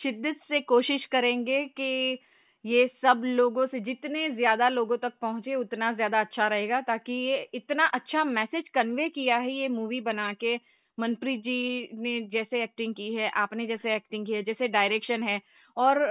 शिद्दत 0.00 0.40
से 0.48 0.60
कोशिश 0.60 1.04
करेंगे 1.04 1.64
कि 1.64 2.18
ये 2.64 2.86
सब 3.02 3.22
लोगों 3.24 3.66
से 3.66 3.80
जितने 3.80 4.28
ज़्यादा 4.30 4.68
लोगों 4.68 4.96
तक 4.96 5.12
पहुँचे 5.22 5.54
उतना 5.54 5.92
ज़्यादा 5.92 6.20
अच्छा 6.20 6.48
रहेगा 6.48 6.80
ताकि 6.80 7.12
ये 7.12 7.48
इतना 7.54 7.84
अच्छा 7.84 8.24
मैसेज 8.24 8.68
कन्वे 8.68 9.08
किया 9.08 9.36
है 9.36 9.52
ये 9.52 9.68
मूवी 9.68 10.00
बना 10.00 10.32
के। 10.32 10.56
मनप्रीत 11.00 11.40
जी 11.40 11.88
ने 11.94 12.20
जैसे 12.20 12.62
एक्टिंग 12.62 12.94
की 12.94 13.14
है 13.14 13.30
आपने 13.30 13.66
जैसे 13.66 13.96
एक्टिंग 13.96 14.26
की 14.26 14.32
है 14.32 14.42
जैसे 14.42 14.68
डायरेक्शन 14.68 15.22
है 15.22 15.40
और 15.76 16.02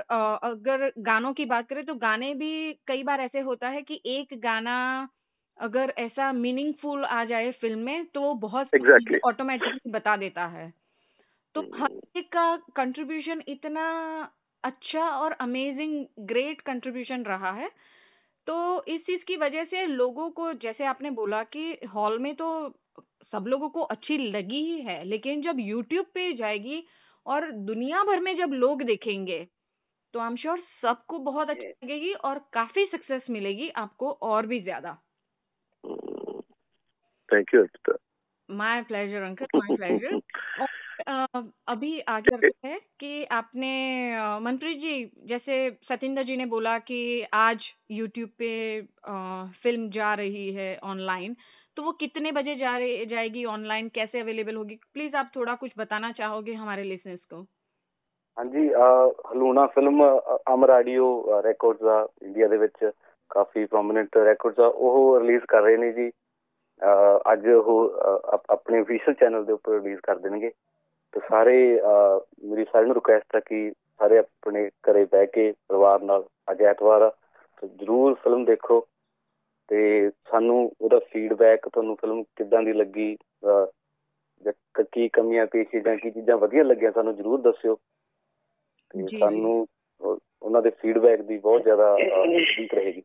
अगर 0.44 0.92
गानों 1.00 1.34
की 1.34 1.46
बात 1.46 1.70
करें 1.70 1.86
तो 1.86 1.96
गाने 1.96 2.34
भी 2.34 2.74
कई 2.74 3.04
बार 3.04 3.22
ऐसे 3.22 3.40
होता 3.40 3.70
है 3.70 3.82
कि 3.82 4.02
एक 4.06 4.40
गाना 4.40 5.10
अगर 5.60 5.94
ऐसा 5.98 6.32
मीनिंगफुल 6.32 7.06
आ 7.06 7.26
जाए 7.26 7.52
फ़िल्म 7.52 7.80
में 7.80 8.06
तो 8.06 8.22
वो 8.22 8.34
बहुत 8.34 8.68
ऑटोमेटिकली 9.26 9.72
exactly. 9.72 9.96
बता 9.96 10.18
देता 10.18 10.46
है 10.46 10.74
तो 11.56 11.62
हर 11.62 11.90
hmm. 11.90 12.18
एक 12.18 12.32
का 12.32 12.56
कंट्रीब्यूशन 12.56 13.42
इतना 13.48 13.88
अच्छा 14.64 15.10
और 15.10 15.32
अमेजिंग 15.32 16.06
ग्रेट 16.20 16.62
कंट्रीब्यूशन 16.62 17.24
रहा 17.24 17.52
है 17.52 17.70
तो 18.48 18.84
इस 18.88 19.02
चीज़ 19.02 19.22
की 19.28 19.36
वजह 19.36 19.64
से 19.64 19.86
लोगों 19.86 20.30
को 20.30 20.54
जैसे 20.54 20.86
आपने 20.86 21.10
बोला 21.10 21.44
कि 21.44 21.78
हॉल 21.96 22.20
में 22.20 22.36
तो 22.36 22.70
सब 23.34 23.46
लोगों 23.48 23.70
को 23.70 23.82
अच्छी 23.82 24.18
लगी 24.32 24.62
ही 24.64 24.82
है 24.82 25.04
लेकिन 25.04 25.42
जब 25.42 25.60
यूट्यूब 25.60 26.06
पे 26.06 26.34
जाएगी 26.34 26.84
और 27.26 27.52
दुनिया 27.52 28.04
भर 28.04 28.20
में 28.20 28.38
जब 28.38 28.54
लोग 28.54 28.84
देखेंगे 28.84 29.48
तो 30.14 30.20
आई 30.20 30.28
एम 30.28 30.36
श्योर 30.36 30.64
सबको 30.82 31.20
बहुत 31.20 31.50
अच्छी 31.50 31.68
लगेगी 31.68 32.14
और 32.14 32.40
काफ़ी 32.54 32.86
सक्सेस 32.86 33.22
मिलेगी 33.30 33.70
आपको 33.70 34.12
और 34.12 34.46
भी 34.46 34.60
ज़्यादा। 34.60 34.94
Thank 37.30 37.54
you 37.54 37.66
my 38.50 38.82
pleasure 38.82 39.22
uncle 39.22 39.46
my 39.56 39.76
pleasure 39.76 40.20
अभी 41.68 42.00
आगे 42.00 42.38
बढ़ते 42.38 42.68
हैं 42.68 42.80
कि 43.00 43.24
आपने 43.24 43.70
मंत्री 44.40 44.74
जी 44.74 45.12
जैसे 45.26 45.72
सतिंदर 45.72 46.24
जी 46.24 46.36
ने 46.38 46.46
बोला 46.46 46.80
कि 46.80 47.28
आज 47.34 47.60
यूट्यूब 47.92 48.30
पे 48.30 48.82
फ़िल्म 49.64 49.90
जा 49.90 50.14
रही 50.14 50.54
है 50.54 50.78
ऑनलाइन 50.84 51.36
तो 51.77 51.83
वो 51.83 51.93
कितने 51.95 52.33
बजे 52.33 52.55
जा 52.57 52.77
रही 52.79 53.07
जाएगी 53.07 53.45
ऑनलाइन 53.47 53.89
कैसे 53.95 54.21
अवेलेबल 54.21 54.57
होगी 54.57 54.79
प्लीज 54.95 55.15
आप 55.15 55.31
थोड़ा 55.37 55.55
कुछ 55.57 55.73
बताना 55.79 56.13
चाहोगे 56.13 56.55
हमारे 56.55 56.85
लिसनर्स 56.85 57.25
को 57.27 57.45
हाँ 58.37 58.45
जी 58.47 58.69
Haluna 59.27 59.67
film 59.67 60.03
Amar 60.53 60.71
audio 60.71 61.43
records 61.45 61.85
ਆ 61.85 62.07
ਇੰਡੀਆ 62.23 62.49
ਦੇ 62.49 62.57
ਵਿੱਚ 62.57 62.91
ਕਾਫੀ 63.31 63.65
ਪ੍ਰੋਮਿਨੈਂਟ 63.65 64.17
ਰੈਕੋਰਡਸ 64.19 64.61
ਆ 64.61 64.67
ਉਹ 64.67 65.19
ਰਿਲੀਜ਼ 65.21 65.45
ਕਰ 65.49 65.63
ਰਹੇ 65.63 65.77
ਨੇ 65.77 65.93
ਜੀ 65.93 66.11
ਅੱਜ 67.33 67.49
ਉਹ 67.49 68.01
ਆਪਣੇ 68.49 68.81
ਅਫੀਸ਼ੀਅਲ 68.81 69.15
ਚੈਨਲ 69.15 69.45
ਦੇ 69.45 69.53
ਉੱਪਰ 69.53 69.73
ਰਿਲੀਜ਼ 69.73 70.01
ਕਰ 70.03 70.19
ਦੇਣਗੇ 70.19 70.51
ਤੇ 71.15 71.21
ਸਾਰੇ 71.29 71.57
ਮੇਰੀ 72.45 72.65
ਸਾਰਿਆਂ 72.65 72.87
ਨੂੰ 72.87 72.95
ਰਿਕੁਐਸਟ 72.95 73.37
ਹੈ 73.37 73.41
ਕਿ 73.41 73.71
ਸਾਰੇ 74.01 74.19
ਆਪਣੇ 74.19 74.69
ਘਰੇ 74.85 75.05
ਬਹਿ 75.05 75.27
ਕੇ 75.27 75.51
ਪਰਿਵਾਰ 75.69 76.03
ਨਾਲ 76.03 76.25
ਅੱਜ 76.51 76.63
ਐਤਵਾਰ 76.63 77.03
ਆ 77.03 77.11
ਜਰੂਰ 77.63 78.15
ਫਿਲਮ 78.15 78.45
ਦੇਖੋ 78.45 78.81
ਤੇ 79.69 80.11
ਸਾਨੂੰ 80.11 80.73
ਉਹਦਾ 80.81 80.99
ਫੀਡਬੈਕ 80.99 81.69
ਤੁਹਾਨੂੰ 81.69 81.97
ਫਿਲਮ 81.97 82.23
ਕਿੱਦਾਂ 82.23 82.63
ਦੀ 82.63 82.73
ਲੱਗੀ 82.73 83.17
ਕੀ 84.93 85.09
ਕਮੀਆਂ 85.09 85.47
ਪੇਸ਼ੀਆਂ 85.47 85.97
ਕੀ 85.97 86.11
ਚੀਜ਼ਾਂ 86.11 86.37
ਵਧੀਆ 86.37 86.63
ਲੱਗੀਆਂ 86.63 86.93
ਸਾਨੂੰ 86.93 87.17
ਜਰੂਰ 87.17 87.41
ਦੱਸਿਓ 87.41 87.75
ਤੇ 88.91 89.19
ਸਾਨੂੰ 89.19 89.67
ਉਹਨਾਂ 90.43 90.63
ਦੇ 90.63 90.71
ਫੀਡਬੈਕ 90.71 91.21
ਦੀ 91.21 91.39
ਬਹੁਤ 91.39 91.63
ਜ਼ਿਆਦਾ 91.63 91.93
ਉਮੀਦ 91.95 92.75
ਰਹੇਗੀ 92.75 93.03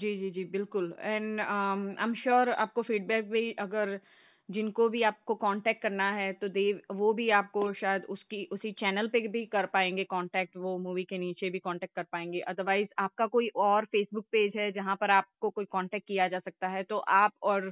जी 0.00 0.16
जी 0.16 0.30
जी 0.30 0.44
बिल्कुल 0.44 0.94
एंड 1.00 1.40
आई 1.40 2.04
एम 2.04 2.14
श्योर 2.14 2.48
आपको 2.48 2.82
फीडबैक 2.82 3.30
भी 3.30 3.52
अगर 3.52 4.00
जिनको 4.49 4.87
भी 4.89 5.01
आपको 5.03 5.35
कांटेक्ट 5.35 5.81
करना 5.81 6.09
है 6.11 6.31
तो 6.33 6.47
देव 6.49 6.79
वो 6.91 7.11
भी 7.13 7.29
आपको 7.29 7.71
शायद 7.73 8.03
उसकी, 8.09 8.43
उसी 8.51 8.71
चैनल 8.71 9.07
पे 9.07 9.27
भी 9.27 9.45
कर 9.45 9.65
पाएँगे 9.65 10.03
कांटेक्ट 10.03 10.57
वो 10.57 10.77
मूवी 10.77 11.03
के 11.03 11.17
नीचे 11.17 11.49
भी 11.49 11.59
कांटेक्ट 11.59 11.95
कर 11.95 12.03
पाएँगे। 12.03 12.39
अदरवाइज़ 12.41 12.87
आपका 12.99 13.25
कोई 13.27 13.47
और 13.55 13.85
फेसबुक 13.85 14.25
पेज 14.31 14.53
है 14.57 14.71
जहाँ 14.71 14.95
पर 14.95 15.11
आपको 15.11 15.49
कोई 15.49 15.65
कांटेक्ट 15.65 16.07
किया 16.07 16.27
जा 16.27 16.39
सकता 16.39 16.67
है 16.67 16.83
तो 16.83 16.97
आप 16.97 17.33
और 17.43 17.71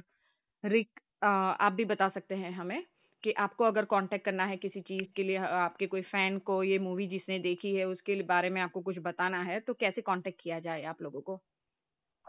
रिक 0.64 1.00
आप 1.24 1.72
भी 1.72 1.84
बता 1.84 2.08
सकते 2.08 2.34
हैं 2.34 2.52
हमें 2.52 2.82
कि 3.22 3.32
आपको 3.38 3.64
अगर 3.64 3.84
कांटेक्ट 3.84 4.24
करना 4.24 4.44
है 4.46 4.56
किसी 4.56 4.80
चीज़ 4.80 5.06
के 5.16 5.22
लिए, 5.22 5.36
आपके 5.36 5.86
कोई 5.86 6.02
फ़ैन 6.02 6.38
को, 6.38 6.62
ये 6.62 6.78
मूवी 6.78 7.06
जिसने 7.08 7.38
देखी 7.38 7.74
है, 7.74 7.84
उसके 7.84 8.22
बारे 8.24 8.50
में 8.50 8.60
आपको 8.62 8.80
कुछ 8.80 8.98
बताना 9.02 9.42
है 9.42 9.58
तो 9.60 9.74
कैसे 9.74 10.00
कांटेक्ट 10.02 10.40
किया 10.42 10.58
जाए 10.60 10.82
आप 10.84 11.02
लोगों 11.02 11.20
को? 11.20 11.40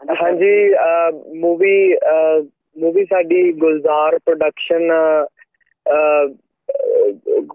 हाँ 0.00 0.32
जी 0.32 1.38
मूवी 1.40 1.76
मूवी 2.77 3.05
ਸਾਡੀ 3.05 3.51
ਗੁਲਜ਼ਾਰ 3.51 4.17
ਪ੍ਰੋਡਕਸ਼ਨ 4.25 4.91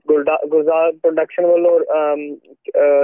ਗੁਲਜ਼ਾਰ 0.07 0.93
ਪ੍ਰੋਡਕਸ਼ਨ 0.93 1.47
ਵੱਲੋਂ 1.47 1.79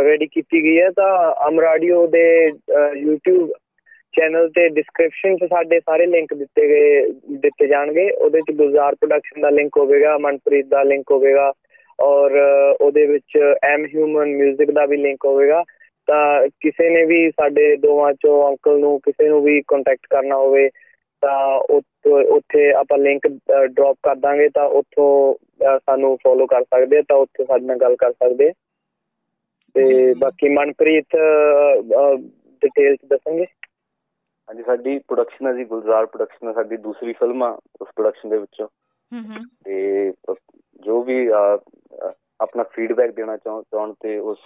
ਰੈਡੀ 0.05 0.27
ਕੀਤੀ 0.27 0.63
ਗਈ 0.65 0.81
ਹੈ 0.81 0.91
ਤਾਂ 0.91 1.35
ਅਮਰਾਡੀਓ 1.49 2.07
ਦੇ 2.07 2.27
YouTube 2.49 3.51
ਚੈਨਲ 4.15 4.49
ਤੇ 4.49 4.69
ਡਿਸਕ੍ਰਿਪਸ਼ਨ 4.69 5.37
'ਚ 5.37 5.45
ਸਾਡੇ 5.45 5.81
ਸਾਰੇ 5.81 6.07
ਲਿੰਕ 6.07 6.35
ਦਿੱਤੇ 6.35 6.67
ਗਏ 6.69 7.05
ਦਿੱਤੇ 7.39 7.67
ਜਾਣਗੇ 7.67 8.11
ਉਹਦੇ 8.11 8.41
'ਚ 8.41 8.57
ਗੁਲਜ਼ਾਰ 8.57 8.95
ਪ੍ਰੋਡਕਸ਼ਨ 8.95 9.41
ਦਾ 9.41 9.51
ਲਿੰਕ 9.51 9.79
ਹੋਵੇਗਾ 9.79 10.17
ਮਨਪ੍ਰੀਤ 10.19 10.67
ਦਾ 10.67 10.83
ਲਿੰਕ 10.83 11.11
ਹੋਵੇਗਾ 11.11 11.53
ਔਰ 11.99 12.37
ਉਹਦੇ 12.81 13.07
ਵਿੱਚ 13.07 13.39
ਐਮ 13.65 13.85
ਹਿਊਮਨ 13.87 14.37
뮤직 14.37 14.73
ਦਾ 14.73 14.87
ਵੀ 14.87 14.97
ਲਿੰਕ 14.97 15.25
ਹੋਵੇਗਾ 15.25 15.63
ਤਾਂ 16.09 16.49
ਕਿਸੇ 16.61 16.89
ਨੇ 16.91 17.05
ਵੀ 17.05 17.31
ਸਾਡੇ 17.31 17.75
ਦੋਵਾਂ 17.77 18.13
ਚੋਂ 18.13 18.49
ਅੰਕਲ 18.49 18.79
ਨੂੰ 18.79 18.99
ਕਿਸੇ 19.01 19.29
ਨੂੰ 19.29 19.43
ਵੀ 19.43 19.61
ਕੰਟੈਕਟ 19.69 20.07
ਕਰਨਾ 20.11 20.37
ਹੋਵੇ 20.37 20.69
ਤਾਂ 21.22 21.60
ਉੱਥੇ 22.36 22.72
ਆਪਾਂ 22.72 22.98
ਲਿੰਕ 22.98 23.28
ਡ੍ਰੌਪ 23.66 23.98
ਕਰ 24.04 24.16
ਦਾਂਗੇ 24.16 24.50
ਤਾਂ 24.50 24.64
ਉੱਥੋਂ 24.64 25.36
ਸਾਨੂੰ 25.78 26.18
ਫੋਲੋ 26.18 26.46
ਕਰ 26.46 26.64
ਸਕਦੇ 26.64 26.98
ਆ 26.98 27.02
ਤਾਂ 27.10 27.18
ਉੱਥੇ 27.18 27.46
ਸਾਡੇ 27.46 27.66
ਨਾਲ 27.66 27.78
ਗੱਲ 27.78 27.96
ਕਰ 27.96 28.12
ਸਕਦੇ 28.12 28.52
ਤੇ 29.76 30.14
ਬਾਕੀ 30.14 30.50
ਮਨਪ੍ਰੀਤ 30.50 31.16
ਡਿਟੇਲਸ 32.62 33.00
ਦੱਸਣਗੇ 33.10 33.46
ਹਾਂਜੀ 34.50 34.64
ਸਾਡੀ 34.64 35.00
ਪ੍ਰੋਡਕਸ਼ਨ 35.00 35.48
ਹੈ 35.48 35.54
ਜੀ 35.54 35.66
ਗੁਲਜ਼ਾਰ 35.66 36.06
ਪ੍ਰੋਡਕਸ਼ਨ 36.06 36.54
ਸਾਡੀ 36.54 36.78
ਦੂਸਰੀ 36.78 37.14
ਫਿਲਮ 37.14 37.44
ਆ 37.44 37.50
ਉਸ 37.82 37.88
ਪ੍ਰੋਡਕਸ਼ਨ 37.96 38.30
ਦੇ 38.30 38.38
ਵਿੱਚੋਂ। 38.38 38.68
ਹੂੰ 39.12 39.46
ਤੇ 39.66 40.12
ਜੋ 40.86 41.02
ਵੀ 41.04 41.28
ਆਪਣਾ 42.42 42.64
ਫੀਡਬੈਕ 42.64 43.12
ਦੇਣਾ 43.12 43.38
ਚਾਹਣ 43.38 43.94
ਤੇ 44.02 44.18
ਉਸ 44.18 44.40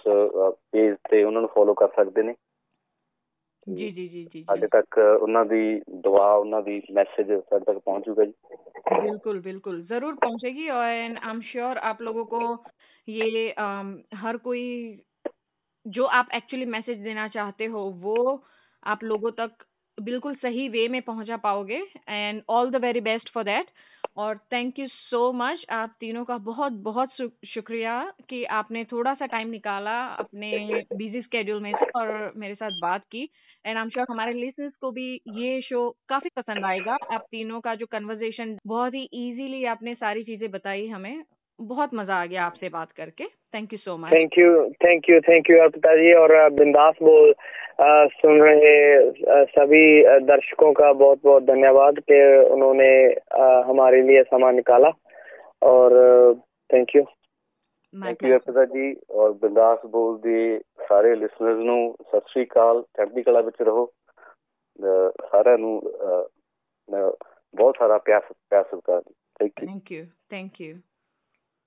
ਪੇਜ 0.72 0.94
ਤੇ 1.10 1.24
ਉਹਨਾਂ 1.24 1.40
ਨੂੰ 1.40 1.50
ਫੋਲੋ 1.54 1.74
ਕਰ 1.74 1.88
ਸਕਦੇ 1.88 2.22
ਨੇ। 2.22 2.34
ਜੀ 3.67 3.89
ਜੀ 3.91 4.07
ਜੀ 4.07 4.23
ਜੀ 4.33 4.41
ਸਾਡੇ 4.43 4.67
ਤੱਕ 4.67 4.97
ਉਹਨਾਂ 4.97 5.45
ਦੀ 5.45 5.81
ਦੁਆ 6.03 6.31
ਉਹਨਾਂ 6.33 6.61
ਦੀ 6.61 6.81
ਮੈਸੇਜ 6.93 7.31
ਸਾਡੇ 7.31 7.65
ਤੱਕ 7.65 7.79
ਪਹੁੰਚੂਗਾ 7.79 8.25
ਜੀ 8.25 8.33
बिल्कुल 8.91 9.39
बिल्कुल 9.41 9.75
जरूर 9.83 10.13
पहुंचेगी 10.17 10.63
और 10.71 10.85
एंड 10.85 11.17
आई 11.19 11.31
एम 11.31 11.41
श्योर 11.43 11.79
आप 11.83 11.99
लोगों 12.01 12.23
को 12.27 12.39
ये 13.07 13.43
um, 13.57 13.91
हर 14.15 14.37
कोई 14.39 14.63
जो 15.85 16.05
आप 16.13 16.29
एक्चुअली 16.33 16.65
मैसेज 16.67 17.01
देना 17.01 17.27
चाहते 17.29 17.65
हो 17.67 17.83
वो 17.99 18.15
आप 18.85 19.03
लोगों 19.03 19.31
तक 19.33 19.65
बिल्कुल 19.97 20.35
सही 20.37 20.67
वे 20.69 20.87
में 20.87 21.01
पहुंचा 21.03 21.37
पाओगे 21.39 21.81
and 22.09 22.41
all 22.49 22.71
the 22.71 22.83
very 22.83 23.01
best 23.03 23.31
for 23.33 23.43
that 23.43 23.71
और 24.16 24.36
थैंक 24.52 24.78
यू 24.78 24.86
सो 24.88 25.30
मच 25.32 25.64
आप 25.72 25.94
तीनों 26.00 26.24
का 26.24 26.36
बहुत 26.40 26.72
बहुत 26.82 27.10
शुक्रिया 27.46 27.94
कि 28.28 28.42
आपने 28.58 28.84
थोड़ा 28.92 29.14
सा 29.14 29.26
टाइम 29.26 29.48
निकाला 29.50 29.94
अपने 30.16 30.50
बिज़ी 30.92 31.22
स्केड्यूल 31.22 31.62
में 31.62 31.74
से 31.74 31.84
और 31.96 32.32
मेरे 32.36 32.54
साथ 32.54 32.70
बात 32.80 33.04
की. 33.12 33.22
एंड 33.66 33.76
आई 33.76 33.82
एम 33.82 33.88
श्योर 33.90 34.06
हमारे 34.10 34.32
लिसनर्स 34.34 34.72
को 34.80 34.90
भी 34.90 35.12
ये 35.28 35.60
शो 35.62 35.88
काफ़ी 36.08 36.30
पसंद 36.36 36.64
आएगा. 36.64 36.96
आप 37.10 37.26
तीनों 37.30 37.60
का 37.60 37.74
जो 37.74 37.86
कन्वर्जेशन 37.92 38.56
बहुत 38.66 38.94
ही 38.94 39.02
इजीली 39.04 39.64
आपने 39.66 39.94
सारी 39.94 40.24
चीज़ें 40.24 40.50
बताई 40.50 40.86
हमें 40.88 41.24
बहुत 41.59 41.93
मजा 41.93 42.15
आ 42.15 42.25
गया 42.25 42.45
आपसे 42.45 42.69
बात 42.69 42.91
करके 42.91 43.25
thank 43.53 43.73
you 43.73 43.79
so 43.79 43.97
much 43.97 44.11
thank 44.13 44.37
you 44.37 44.51
thank 44.83 45.09
you 45.09 45.19
thank 45.21 45.49
you 45.49 45.59
Arpita 45.61 45.95
ji 45.95 46.13
और 46.15 46.33
बिंदास 46.53 47.01
बोल 47.03 47.33
सुन 48.13 48.41
रहे 48.41 49.43
सभी 49.49 49.83
दर्शकों 50.25 50.71
का 50.73 50.91
बहुत 50.95 51.21
बहुत 51.23 51.43
धन्यवाद 51.43 51.99
कि 52.09 52.19
उन्होंने 52.47 52.89
हमारे 53.67 54.01
लिए 54.01 54.23
समय 54.25 54.53
निकाला 54.53 54.91
और 55.67 55.97
thank 56.69 56.95
you 56.95 57.05
thank 57.93 58.23
you 58.23 58.33
Arpita 58.33 58.63
ji 58.65 58.95
ਔਰ 59.11 59.31
ਬਿੰਦਾਸ 59.33 59.85
ਬੋਲ 59.91 60.17
ਦੇ 60.21 60.59
ਸਾਰੇ 60.89 61.13
ਲਿਸਨਰਸ 61.15 61.63
ਨੂੰ 61.65 61.95
ਸਤਿ 62.01 62.31
ਸ੍ਰੀ 62.31 62.43
ਅਕਾਲ 62.45 62.81
ਚੜ੍ਹਦੀ 62.97 63.23
ਕਲਾ 63.23 63.41
ਵਿੱਚ 63.41 63.61
ਰਹੋ 63.61 63.85
ਸਾਰਿਆਂ 65.31 65.57
ਨੂੰ 65.57 65.71
ਬਹੁਤ 66.89 67.75
ਸਾਰਾ 67.79 67.97
ਪਿਆਰ 67.97 68.21
ਪਿਆਰ 68.49 68.63
ਸਤਿਕਾਰ 68.63 69.01
thank 69.39 69.61
you 69.61 69.67
thank 69.67 69.91
you 69.91 70.05
thank 70.31 70.61
you 70.61 70.75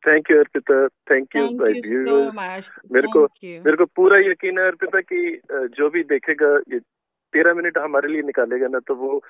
thank 0.07 0.31
you 0.31 0.37
Arpita 0.37 0.87
thank 0.87 1.27
you 1.35 1.47
भाई 1.47 1.73
व्यूअर्स 1.73 2.65
मेरे 2.91 3.07
को 3.07 3.23
मेरे 3.65 3.77
को 3.77 3.85
पूरा 3.85 4.17
यकीन 4.17 4.59
है 4.59 4.65
अर्पिता 4.65 4.99
कि 5.01 5.39
जो 5.51 5.89
भी 5.89 6.03
देखेगा 6.03 6.59
ये 6.73 6.79
तेरह 7.33 7.53
मिनट 7.53 7.77
हमारे 7.77 8.07
लिए 8.07 8.21
निकालेगा 8.21 8.67
ना 8.67 8.79
तो 8.79 8.95
वो 8.95 9.23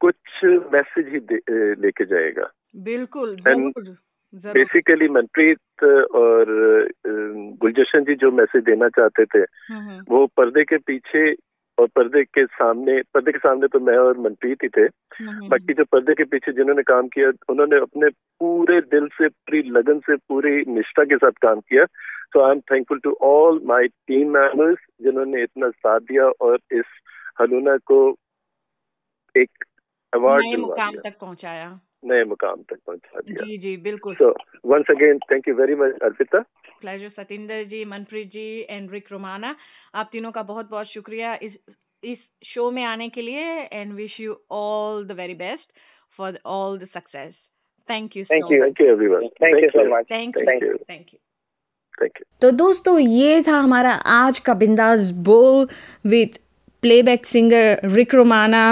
कुछ 0.00 0.14
मैसेज 0.44 1.08
ही 1.08 1.18
लेके 1.82 2.04
जाएगा। 2.04 2.50
बिल्कुल 2.76 3.96
बेसिकली 4.34 5.08
मनप्रीत 5.08 5.84
और 6.10 6.46
गुलजशन 7.60 8.04
जी 8.04 8.14
जो 8.14 8.30
मैसेज 8.30 8.64
देना 8.64 8.88
चाहते 8.88 9.24
थे 9.24 9.38
हम्म, 9.38 9.80
हम्म, 9.80 10.04
वो 10.08 10.26
पर्दे 10.26 10.64
के 10.64 10.76
पीछे 10.76 11.32
और 11.78 11.86
पर्दे 11.86 12.22
के 12.24 12.44
सामने 12.46 13.00
पर्दे 13.14 13.32
के 13.32 13.38
सामने 13.38 13.66
तो 13.68 13.80
मैं 13.80 13.96
और 13.96 14.18
मनप्रीत 14.18 14.62
ही 14.62 14.68
थे। 14.68 14.86
बाकी 15.48 15.74
जो 15.74 15.84
पर्दे 15.84 16.14
के 16.14 16.24
पीछे 16.24 16.52
जिन्होंने 16.52 16.82
काम 16.82 17.08
किया 17.08 17.30
उन्होंने 17.48 17.80
अपने 17.80 18.08
पूरे 18.10 18.80
दिल 18.94 19.06
से 19.08 19.28
पूरी 19.28 19.62
लगन 19.70 19.98
से 20.06 20.16
पूरी 20.28 20.64
निष्ठा 20.68 21.04
के 21.04 21.16
साथ 21.16 21.42
काम 21.42 21.60
किया। 21.60 21.84
So 22.32 22.42
I 22.44 22.52
am 22.52 22.60
thankful 22.72 22.98
to 22.98 23.16
all 23.22 23.60
my 23.64 23.86
team 23.88 24.30
members 24.30 24.78
जिन्होंने 25.02 25.42
इतना 25.42 25.70
साथ 25.70 26.00
दिया 26.00 26.28
और 26.40 26.58
इस 26.72 26.96
हलूना 27.40 27.76
को 27.90 28.00
एक 29.34 29.64
अवार्ड 30.12 30.58
मुकाम 30.58 30.96
तक 30.96 31.18
पहुँचाया। 31.20 31.68
नए 32.02 32.24
मुकाम 32.24 32.62
तक 32.70 32.78
पहुँचा 32.86 33.20
दिया। 33.20 33.44
जी 33.46 33.58
जी 33.58 33.76
बिल्कुल। 33.82 34.14
So 34.14 34.30
once 34.72 34.90
again 34.90 35.18
thank 35.32 35.48
you 35.48 35.54
very 35.54 35.74
much 35.74 35.98
Arpita 36.02 36.40
pleasure 36.80 37.08
Satinder 37.16 37.64
ji 37.64 37.84
Manpreet 37.84 38.28
ji 38.32 38.48
and 38.70 38.92
Rick 38.92 39.12
Romana 39.12 39.54
आप 39.94 40.08
तीनों 40.12 40.30
का 40.32 40.42
बहुत 40.50 40.70
बहुत 40.70 40.92
शुक्रिया 40.92 41.34
इस 41.42 41.52
इस 42.02 42.18
शो 42.46 42.70
में 42.70 42.84
आने 42.84 43.08
के 43.08 43.22
लिए 43.22 43.46
and 43.72 43.92
wish 43.94 44.20
you 44.20 44.36
all 44.58 45.04
the 45.06 45.16
very 45.20 45.34
best 45.34 45.72
for 46.18 46.38
all 46.46 46.78
the 46.78 46.88
success 46.94 47.34
thank 47.88 48.16
you 48.16 48.24
Thank 48.24 48.42
so 48.42 48.54
you. 48.54 48.62
Much 48.62 48.66
thank 48.66 48.80
you 48.80 48.86
everyone 48.86 49.28
Thank 49.42 49.62
you 49.64 49.70
so 49.76 49.88
much. 49.94 50.10
Thank 50.10 50.36
you 50.36 50.44
thank 50.44 50.62
you 50.62 50.74
thank 50.90 51.06
you 51.12 51.18
तो 52.42 52.50
दोस्तों 52.56 52.98
ये 52.98 53.42
था 53.42 53.56
हमारा 53.60 53.90
आज 54.16 54.38
का 54.38 54.54
Bindaas 54.54 55.10
Bol 55.28 55.66
with 56.10 56.36
playback 56.82 57.26
singer 57.26 57.80
Rick 57.84 58.14
Romana 58.14 58.62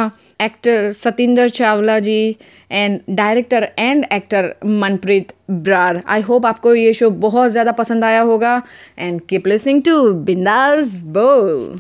actor 0.41 0.91
Satinder 0.93 1.49
Chawla 1.49 1.99
ji 1.99 2.37
and 2.71 3.01
director 3.11 3.69
and 3.79 4.05
actor 4.13 4.53
Manpreet 4.65 5.33
Brar 5.51 6.03
I 6.07 6.23
hope 6.23 6.47
आपको 6.47 6.75
ये 6.75 6.93
show 6.93 7.11
बहुत 7.25 7.51
ज़्यादा 7.51 7.73
पसंद 7.73 8.05
आया 8.05 8.21
होगा 8.21 8.61
एंड 8.99 9.21
कीप 9.29 9.47
लिसनिंग 9.47 9.83
टू 9.83 9.99
बिंदास 10.31 11.01
बोल। 11.17 11.77